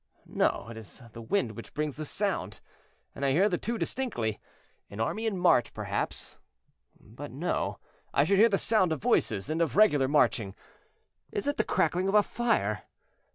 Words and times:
No, 0.25 0.65
it 0.71 0.77
is 0.77 0.99
the 1.13 1.21
wind 1.21 1.51
which 1.51 1.75
brings 1.75 1.95
this 1.95 2.09
sound, 2.09 2.59
and 3.13 3.23
I 3.23 3.33
hear 3.33 3.47
the 3.47 3.59
two 3.59 3.77
distinctly. 3.77 4.39
An 4.89 4.99
army 4.99 5.27
in 5.27 5.37
march, 5.37 5.75
perhaps? 5.75 6.37
But 6.99 7.29
no; 7.29 7.77
I 8.11 8.23
should 8.23 8.39
hear 8.39 8.49
the 8.49 8.57
sound 8.57 8.91
of 8.91 8.99
voices 8.99 9.47
and 9.47 9.61
of 9.61 9.75
regular 9.75 10.07
marching. 10.07 10.55
Is 11.31 11.45
it 11.45 11.57
the 11.57 11.63
crackling 11.63 12.07
of 12.07 12.15
a 12.15 12.23
fire? 12.23 12.81